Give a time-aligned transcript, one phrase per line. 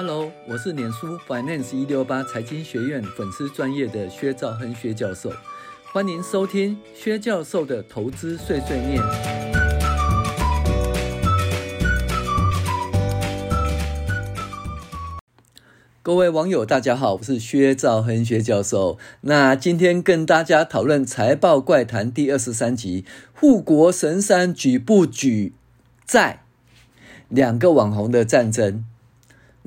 [0.00, 5.32] Hello，我是脸书 Finance 一六八财经学院粉丝专业的薛兆亨薛教授，
[5.92, 9.02] 欢迎收听薛教授的投资碎碎念。
[16.00, 18.98] 各位网友，大家好，我是薛兆亨薛教授。
[19.22, 23.04] 那今天跟大家讨论财报怪谈第二十三集：
[23.34, 25.54] 护国神山举不举
[26.06, 26.44] 债？
[27.28, 28.84] 两个网红的战争。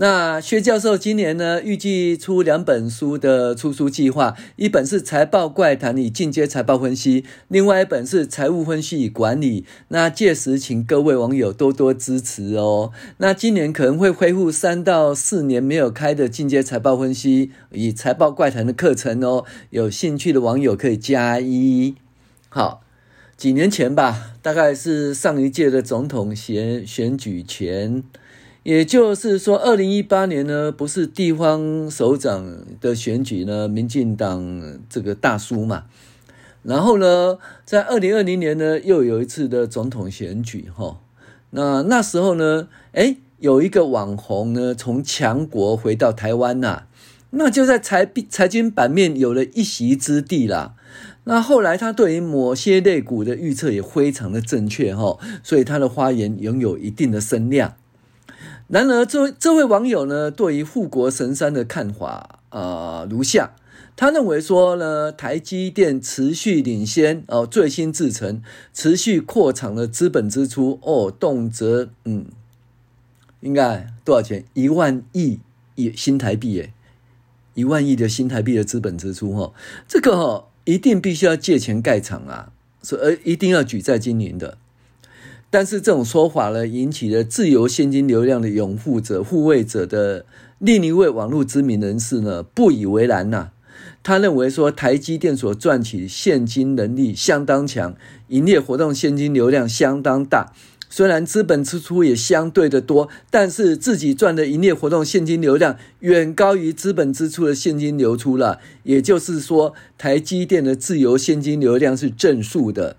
[0.02, 9.62] 那薛教授今年呢，预计出两本书的出书计划，一本是《财报怪谈》与进阶财报分析，另外一本是《财务分析与管理》。
[9.90, 12.92] 那届时请各位网友多多支持哦。
[13.18, 19.46] 那今年可能会恢复三到四年没有开的进阶财报分析与《财报怪谈》的课程哦。
[19.70, 21.94] 有兴趣的网友可以加一。
[22.50, 22.82] 好，
[23.38, 28.04] 几年前吧，大概是上一届的总统选选举前。
[28.64, 35.86] 也就是说，二零一八年呢，不是地方首长的选举呢，民进党这个大输嘛。
[36.62, 41.00] 然后呢，在二零二零年呢，又有一次的总统选举哈。
[41.50, 46.84] 那那时候呢，诶，有一个网红呢，从强国回到台湾呐，
[47.32, 50.76] 那就在财财经版面有了一席之地啦。
[51.24, 57.74] 那后来他对于某些类股的预测也非常的正确哈，所以他的发言拥有一定的声量。
[58.72, 63.54] 然而，这位这位网友呢，对于护国神山的看法啊、呃，如下：
[63.98, 68.42] 他认为说呢，台积电持续领先哦，最新制程
[68.74, 72.28] 持续扩厂的资本支出哦，动辄嗯，
[73.42, 74.46] 应该多少钱？
[74.54, 75.42] 一万亿
[75.76, 76.74] 亿新台币耶，
[77.54, 79.54] 一万亿的新台币的资本支出哈、哦，
[79.86, 84.58] 这个哈、哦、一定必须要借钱盖厂啊，所以一定要举债经营的。
[85.52, 90.26] 但是这种说法呢，引起了自由现金流量的拥护者、护卫者的
[90.58, 93.50] 另一位网络知名人士呢，不以为然呐、
[94.02, 97.96] 他认为说，台积电所赚取现金能力相当强，
[98.30, 100.54] 营业活动现金流量相当大。
[100.90, 108.60] 虽然资本支出也相对的多，但是自己赚的营业活动现金流量远高于资本支出的现金流出了。
[108.84, 112.98] 也就是说，台积电的自由现金流量是正数的。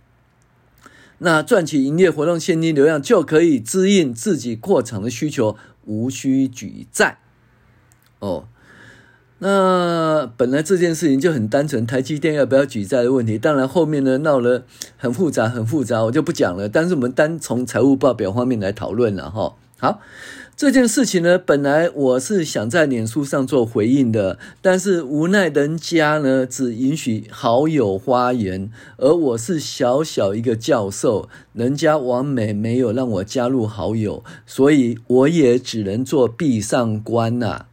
[1.25, 7.19] 那赚取营业活动现金流量就可以支应自己扩厂的需求，无需举债。
[8.19, 8.49] 哦，
[9.39, 13.39] 那本来这件事情就很单纯，台积电要不要举债的问题。
[13.39, 14.65] 当然后面呢闹得
[14.97, 16.69] 很复杂，很复杂，我就不讲了。
[16.69, 19.55] 但是我们单从财务报表方面来讨论了哈。
[19.79, 20.01] 好。
[20.63, 37.67] 这件事情呢，本来我是想在脸书上做回应的，但是无奈人家呢只允许好友发言，而我是小小一个教授，人家完美没有让我加入好友，所以我也只能做壁上观呐、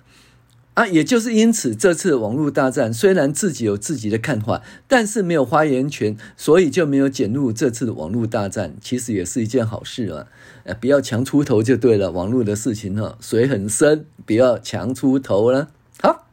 [0.80, 8.74] 啊，也就是因此，这次网络大战虽然自己有自己的看法，但是没有发言权，所以就没有卷入这次的网络大战。
[8.80, 10.28] 其实也是一件好事啊，
[10.64, 12.12] 呃，不要强出头就对了。
[12.12, 15.68] 网络的事情哈，水很深，不要强出头了。
[16.02, 16.26] 好，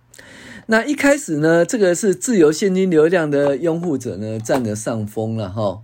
[0.67, 5.83] 那一开始呢，这个是自由现金流量的拥护者呢占了上风了哈。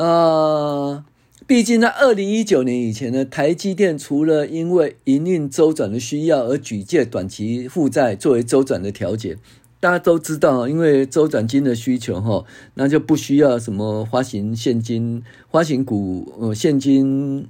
[0.00, 1.06] 啊。
[1.46, 9.36] 毕竟在二零一九年以前呢，台积电除了因为营运周转的需要而举借短期负债作为周转的调节，
[9.80, 12.44] 大家都知道，因为周转金的需求哈，
[12.74, 17.48] 那就不需要什么发行现金、发行股、呃现金，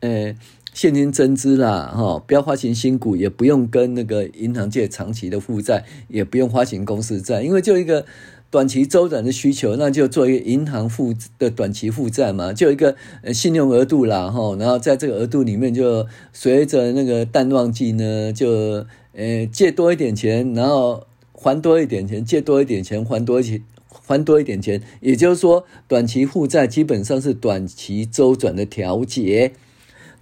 [0.00, 0.34] 呃
[0.72, 8.04] 现金增资啦哈，不要发行新股，也不用跟那个银行借长期的负债，也不用发行公司债，因为就一个。
[8.52, 12.94] 短期周转的需求，那就做一个银行负的短期负债嘛，就一个
[13.32, 29.52] 信用额度啦，哈，然后在这个额度里面，就随着那个淡旺季呢，就呃借多一点钱，然后还多一点钱，借多一点钱，还多一点还多一点钱，也就是说，短期负债基本上是短期周转的调节，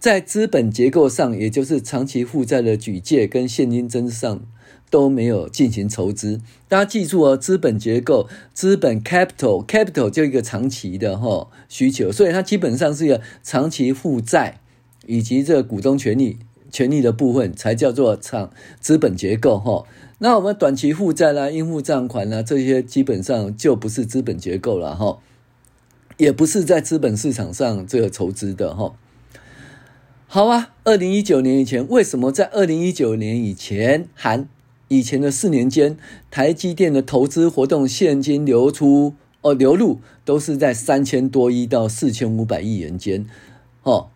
[0.00, 4.40] 在资本结构上，也就是长期负债的举借跟现金增上。
[4.88, 14.58] 都没有进行筹资，大家记住哦，资本结构，资本 capital capital 就一个长期的哈需求，所以它基本上是一个长期负债
[15.06, 16.38] 以及这个股东权利
[16.72, 18.50] 权利的部分才叫做长
[18.80, 19.84] 资本结构哈。
[20.18, 25.20] 那我们短期负债啦、应付账款啦这些基本上就不是资本结构了哈，
[26.16, 28.96] 也不是在资本市场上这个筹资的哈。
[30.32, 34.48] 好啊，二零一九年以前，为什么在二零一九年以前含
[34.86, 35.96] 以前的四年间，
[36.30, 43.26] 台积电的投资活动现金流出哦流入都是在三千多亿到四千五百亿元间，
[43.82, 44.10] 哦，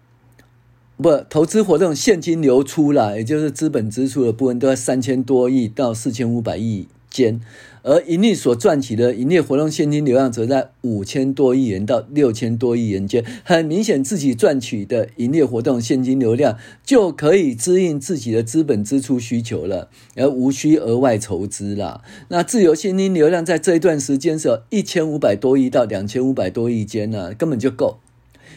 [0.97, 7.41] 不投资活动现金流出啦，也就是资本支出的部分，都在三千多亿到四千五百亿间。
[7.87, 22.01] 而盈利所赚取的营业活动现金流量则在五千多亿元到六千多亿元间，很明显自己赚取的营业活动现金流量就可以支应自己的资本支出需求了，而无需额外筹资了。
[22.29, 27.99] 那自由现金流量在这一段时间是有一千五百多亿到两千五百多亿间呢，根本就够。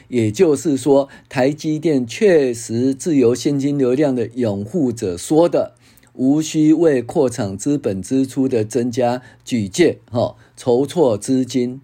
[0.07, 5.73] 也就是说，台积电确实自由现金流量的拥护者说的。
[6.17, 11.79] 无需为扩厂资本支出的增加举借，哈，筹措资金，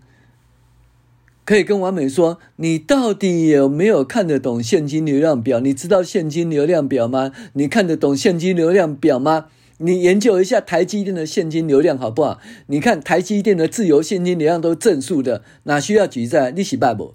[1.46, 5.60] 可以跟完美说，你到底有没有看得懂现金流量表？
[5.60, 7.32] 你知道现金流量表吗？
[7.54, 9.46] 你看得懂现金流量表吗？
[9.78, 12.40] 你研究一下台积电的现金流量好不好？
[12.68, 16.52] 你看台积电的自由现金流量都正数的，哪需要举债？
[16.52, 17.14] 你是拜不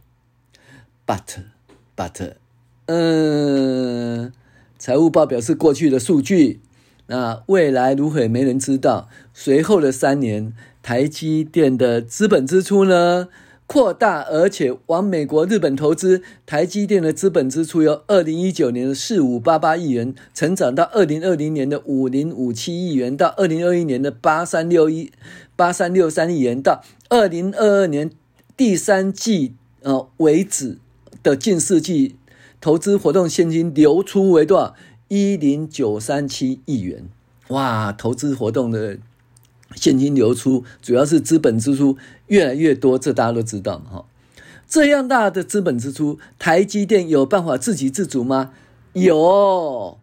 [1.05, 1.21] ？But
[1.97, 2.35] but，
[2.87, 4.33] 嗯，
[4.79, 6.61] 财务报表是过去的数据。
[7.09, 9.09] 那未来如何没人知道。
[9.35, 13.29] 随后的三年，台积电的资本支出呢
[13.67, 16.23] 扩大，而且往美国、日本投资。
[16.47, 25.11] 台积电的资本支出由二零一九年的四五八八亿元，成长到二零二零年的五零五七亿元，到二零二一年的八三六一
[25.55, 28.11] 八三六三亿元，到二零二二年
[28.57, 30.79] 第三季呃为止
[31.23, 32.17] 的近四季
[32.61, 34.75] 投资活动现金流出为多少？
[35.09, 37.09] 一零九三七亿元，
[37.49, 37.91] 哇！
[37.93, 38.99] 投资活动的
[39.75, 41.97] 现金流出，主要是资本支出
[42.27, 44.05] 越来越多，这大家都知道哈。
[44.67, 48.53] 这样大的资本支出，台积电有办法自给自足吗？
[48.93, 49.99] 有。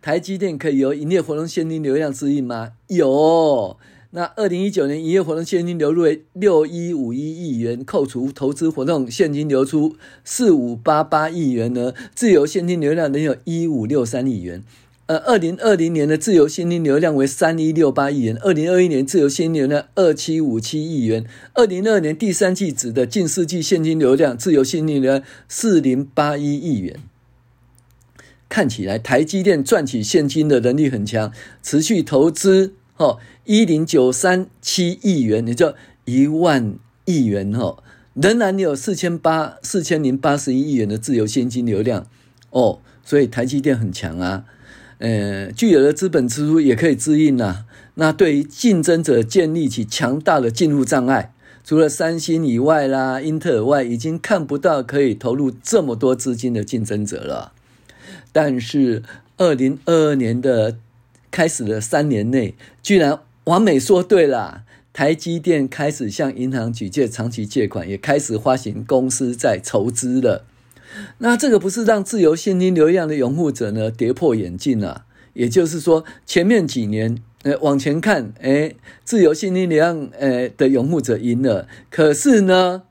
[0.00, 2.72] 台积电可以由营业活动现金流量支应吗？
[2.86, 3.76] 有。
[4.16, 14.64] 那二零一九年营业活动现金流入为六一五一亿元，扣除投资活动现金流出四五八八亿元呢，自由现金流量能有一五六三亿元。
[15.04, 26.98] 呃，二零二零年的自由现金流量为三一六八亿元，二零二一年自由现金流量二七五七亿元，二零二二年第三季指的近四季现金流量自由现金流量四零八一亿元。
[28.48, 31.30] 看起来台积电赚取现金的能力很强，
[31.62, 32.72] 持续投资。
[32.98, 35.74] 哦，一零九三七亿元，也就
[36.06, 37.82] 一万亿元哦，
[38.14, 42.06] 仍然有四千八四千零八十一亿元的自由现金流量
[42.48, 44.44] 哦，所以台积电很强啊，
[44.96, 47.66] 呃，具有的资本支出也可以支应啊。
[47.96, 57.52] 那对于竞争者建立起强大的进入障碍，除了三星以外啦，英特尔外，已经看不到可以投入这么多资金的竞争者了。
[58.32, 59.02] 但是
[59.36, 60.78] 二零二二年的。
[61.36, 64.62] 开始了三年内，居然完美说对了，
[64.94, 70.46] 台积电开始向银行举借长期借款，也开始发行公司债筹资了。
[71.18, 75.04] 那这个不是让自由现金流量的拥护者呢跌破眼镜了？
[75.34, 78.74] 也就是说，前面几年，呃，往前看，哎，
[79.04, 81.68] 自由现金流量，呃的拥护者赢了。
[81.90, 82.84] 可是呢，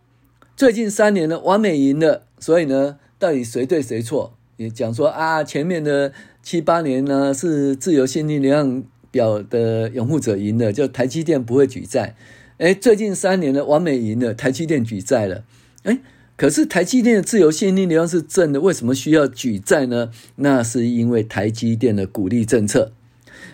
[0.55, 2.27] 最近三年呢，完美赢了。
[2.39, 4.37] 所以呢，到底谁对谁错？
[4.57, 6.13] 也讲说啊，前面的。
[6.45, 12.15] 七八年呢，是自由现金流量表的拥护者赢了，就台积电不会举债。
[12.59, 15.43] 哎，最近三年呢，完美赢了，台积电举债了。
[15.81, 15.97] 哎，
[16.37, 20.11] 可是台积电的自由现金流量是正的，为什么需要举债呢？
[20.35, 22.91] 那是因为台积电的股利政策。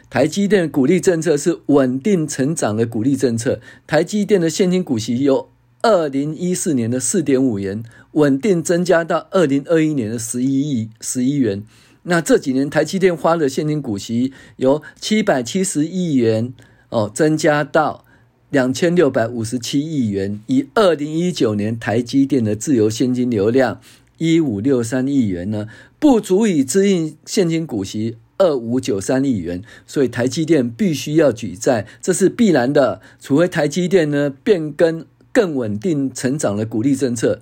[0.10, 3.62] 台积电的股利政策是稳定成长的股利政策。
[3.88, 5.48] 台积电的现金股息有
[5.82, 11.64] 二零一四年的四点五元稳定增加到二零二一年的十一亿十一元。
[12.04, 16.54] 那这几年台积电花的现金股息由七百七十亿元
[16.90, 18.06] 哦，增加到
[18.50, 20.40] 两千六百五十七亿元。
[20.48, 23.80] 以二零一九年台积电的自由现金流量
[24.18, 25.68] 一五六三亿元呢，
[26.00, 33.00] 不足以支应现金股息二五九三亿元，所以台积电必须要举债，这是必然的。
[33.20, 37.42] 除非台积电呢变更更稳定成长的鼓励政策，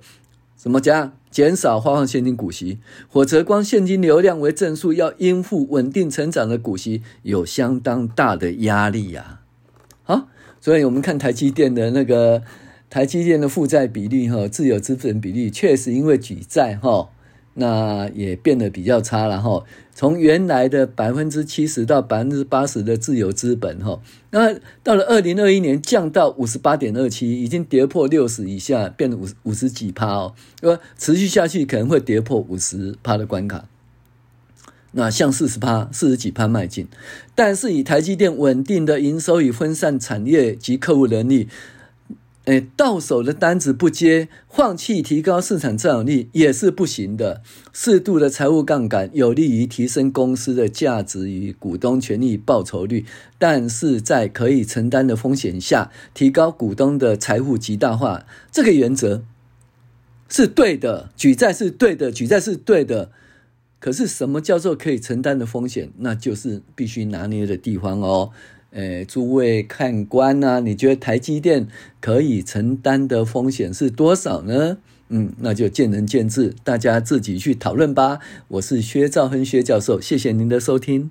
[0.56, 1.12] 怎么讲？
[1.30, 9.38] 减少发放现金股息，否则光现金流量为正数，要应付稳定成长的股息，有相当大的压力呀。
[10.02, 10.26] 好，
[10.60, 12.42] 所以我们看台积电的那个
[12.88, 17.10] 台积电的负债比例哈，自有资本比例确实因为举债哈。
[17.60, 19.62] 那也变得比较差了哈，
[19.94, 24.00] 从原来的百分之七十到百分之八十的自由资本哈，
[24.30, 33.66] 那到了二零二一年降到五十八点二七，已经跌破六十以下，变五五十几趴哦，呃，持续下去可能会跌破五十趴的关卡，
[34.92, 36.88] 那向四十趴、四十几趴迈进，
[37.34, 41.46] 但是以台积电稳定的营收与分散产业及客户能力。
[42.46, 47.42] 诶，到手的单子不接，放弃提高市场占有率也是不行的。
[47.72, 53.04] 适度的财务杠杆有利于提升公司的价值与股东权益报酬率，
[53.38, 59.22] 但是在可以承担的风险下，提高股东的财富极大化，这个原则
[60.28, 61.10] 是对的。
[61.14, 63.12] 举债是对的，举债是对的。
[63.78, 65.90] 可是什么叫做可以承担的风险？
[65.98, 68.30] 那就是必须拿捏的地方哦。
[68.72, 71.66] 诶，诸位看官呐，你觉得台积电
[72.00, 74.78] 可以承担的风险是多少呢？
[75.08, 78.20] 嗯，那就见仁见智，大家自己去讨论吧。
[78.46, 81.10] 我是薛兆恒薛教授，谢谢您的收听。